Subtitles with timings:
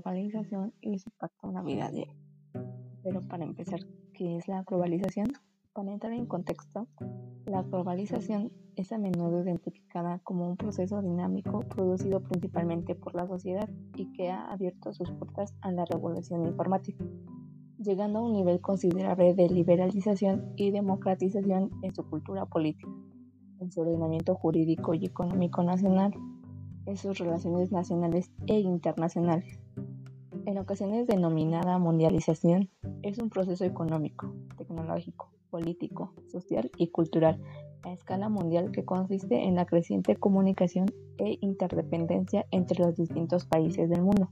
[0.00, 2.14] globalización y su impacto en la vida diaria.
[3.02, 3.80] Pero para empezar,
[4.14, 5.32] ¿qué es la globalización?
[5.72, 6.88] Para entrar en contexto,
[7.46, 13.68] la globalización es a menudo identificada como un proceso dinámico producido principalmente por la sociedad
[13.94, 17.04] y que ha abierto sus puertas a la revolución informática,
[17.78, 22.90] llegando a un nivel considerable de liberalización y democratización en su cultura política,
[23.60, 26.12] en su ordenamiento jurídico y económico nacional,
[26.86, 29.60] en sus relaciones nacionales e internacionales.
[30.46, 32.70] En ocasiones denominada mundialización,
[33.02, 37.40] es un proceso económico, tecnológico, político, social y cultural
[37.82, 40.86] a escala mundial que consiste en la creciente comunicación
[41.18, 44.30] e interdependencia entre los distintos países del mundo,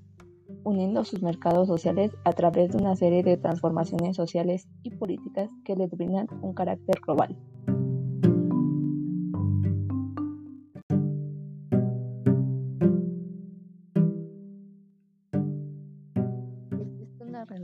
[0.65, 5.77] uniendo sus mercados sociales a través de una serie de transformaciones sociales y políticas que
[5.77, 7.37] les brindan un carácter global.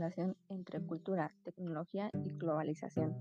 [0.05, 3.15] Relación entre cultura, tecnología y globalización.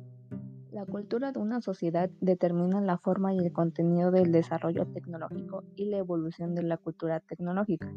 [0.70, 5.86] La cultura de una sociedad determina la forma y el contenido del desarrollo tecnológico y
[5.86, 7.90] la evolución de la cultura tecnológica.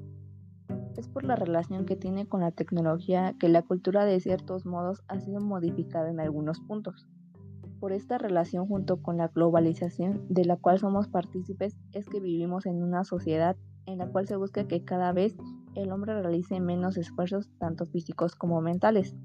[0.96, 5.04] Es por la relación que tiene con la tecnología que la cultura de ciertos modos
[5.10, 7.10] ha sido modificada en algunos puntos.
[7.82, 12.66] Por esta relación junto con la globalización de la cual somos partícipes es que vivimos
[12.66, 15.36] en una sociedad en la cual se busca que cada vez
[15.78, 19.16] el hombre realice menos esfuerzos tanto físicos como mentales.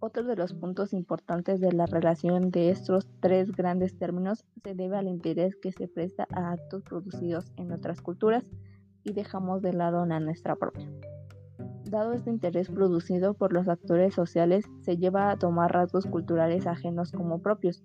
[0.00, 4.98] Otro de los puntos importantes de la relación de estos tres grandes términos se debe
[4.98, 8.44] al interés que se presta a actos producidos en otras culturas
[9.02, 10.90] y dejamos de lado la nuestra propia.
[11.84, 17.12] Dado este interés producido por los actores sociales, se lleva a tomar rasgos culturales ajenos
[17.12, 17.82] como propios.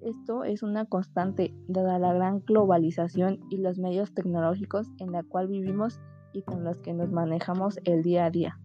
[0.00, 5.48] Esto es una constante dada la gran globalización y los medios tecnológicos en la cual
[5.48, 6.00] vivimos
[6.32, 8.58] y con los que nos manejamos el día a día.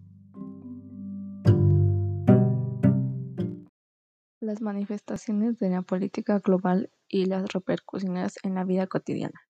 [4.40, 9.40] Las manifestaciones de la política global y las repercusiones en la vida cotidiana.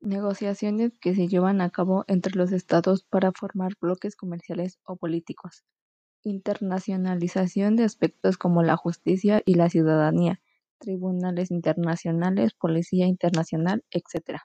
[0.00, 5.64] Negociaciones que se llevan a cabo entre los estados para formar bloques comerciales o políticos.
[6.22, 10.40] Internacionalización de aspectos como la justicia y la ciudadanía,
[10.78, 14.40] tribunales internacionales, policía internacional, etc.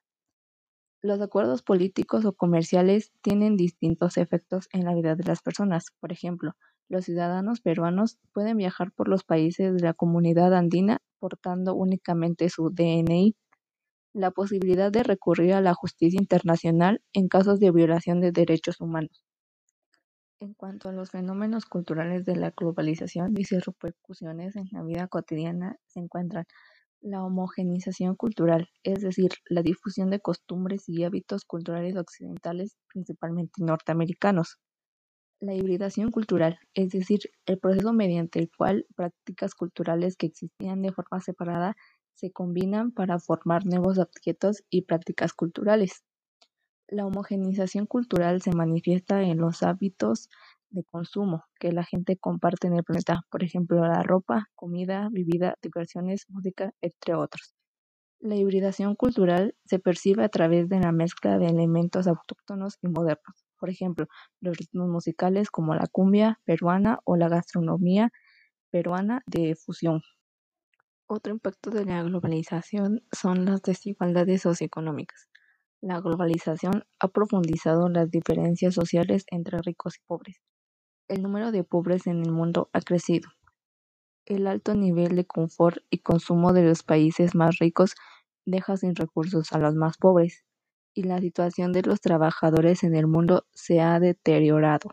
[1.03, 5.85] Los acuerdos políticos o comerciales tienen distintos efectos en la vida de las personas.
[6.00, 6.53] Por ejemplo,
[6.89, 12.69] los ciudadanos peruanos pueden viajar por los países de la comunidad andina portando únicamente su
[12.69, 13.35] DNI.
[14.13, 19.25] La posibilidad de recurrir a la justicia internacional en casos de violación de derechos humanos.
[20.40, 25.07] En cuanto a los fenómenos culturales de la globalización y sus repercusiones en la vida
[25.07, 26.45] cotidiana, se encuentran
[27.01, 34.57] la homogenización cultural, es decir, la difusión de costumbres y hábitos culturales occidentales, principalmente norteamericanos.
[35.40, 40.94] La hibridación cultural, es decir, el proceso mediante el cual prácticas culturales que existían de
[40.94, 41.75] forma separada
[42.13, 46.03] se combinan para formar nuevos objetos y prácticas culturales.
[46.88, 50.29] La homogenización cultural se manifiesta en los hábitos
[50.71, 55.55] de consumo que la gente comparte en el planeta, por ejemplo, la ropa, comida, bebida,
[55.61, 57.53] diversiones, música, entre otros.
[58.19, 63.45] La hibridación cultural se percibe a través de la mezcla de elementos autóctonos y modernos,
[63.59, 64.07] por ejemplo,
[64.41, 68.11] los ritmos musicales como la cumbia peruana o la gastronomía
[68.71, 70.01] peruana de fusión.
[71.07, 75.27] Otro impacto de la globalización son las desigualdades socioeconómicas.
[75.81, 80.41] La globalización ha profundizado las diferencias sociales entre ricos y pobres,
[81.11, 83.29] el número de pobres en el mundo ha crecido.
[84.25, 87.95] El alto nivel de confort y consumo de los países más ricos
[88.45, 90.45] deja sin recursos a los más pobres,
[90.94, 94.91] y la situación de los trabajadores en el mundo se ha deteriorado.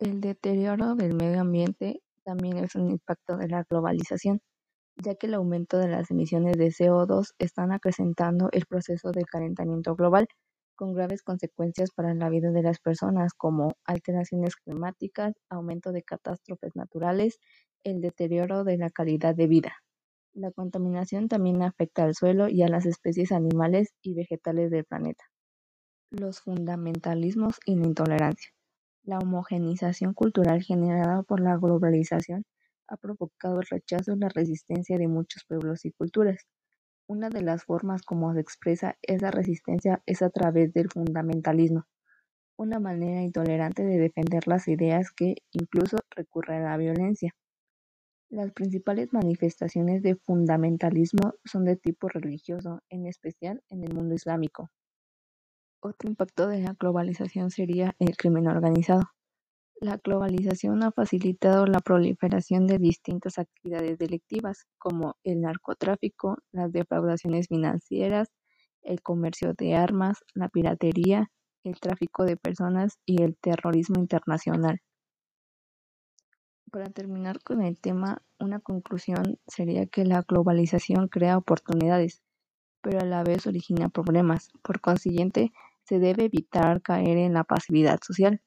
[0.00, 4.40] El deterioro del medio ambiente también es un impacto de la globalización,
[4.96, 9.94] ya que el aumento de las emisiones de CO2 están acrecentando el proceso de calentamiento
[9.94, 10.26] global
[10.74, 16.76] con graves consecuencias para la vida de las personas como alteraciones climáticas, aumento de catástrofes
[16.76, 17.38] naturales,
[17.84, 19.74] el deterioro de la calidad de vida.
[20.34, 25.24] La contaminación también afecta al suelo y a las especies animales y vegetales del planeta.
[26.10, 28.50] Los fundamentalismos y la intolerancia.
[29.04, 32.44] La homogenización cultural generada por la globalización
[32.88, 36.46] ha provocado el rechazo y la resistencia de muchos pueblos y culturas.
[37.08, 41.84] Una de las formas como se expresa esa resistencia es a través del fundamentalismo,
[42.56, 47.34] una manera intolerante de defender las ideas que incluso recurre a la violencia.
[48.30, 54.70] Las principales manifestaciones de fundamentalismo son de tipo religioso, en especial en el mundo islámico.
[55.82, 59.02] Otro impacto de la globalización sería el crimen organizado.
[59.82, 67.48] La globalización ha facilitado la proliferación de distintas actividades delictivas como el narcotráfico, las defraudaciones
[67.48, 68.28] financieras,
[68.82, 71.32] el comercio de armas, la piratería,
[71.64, 74.78] el tráfico de personas y el terrorismo internacional.
[76.70, 82.22] Para terminar con el tema, una conclusión sería que la globalización crea oportunidades,
[82.82, 84.50] pero a la vez origina problemas.
[84.62, 85.50] Por consiguiente,
[85.82, 88.40] se debe evitar caer en la pasividad social.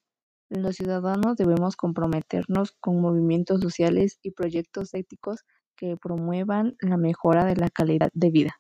[0.50, 5.42] Los ciudadanos debemos comprometernos con movimientos sociales y proyectos éticos
[5.76, 8.56] que promuevan la mejora de la calidad de vida.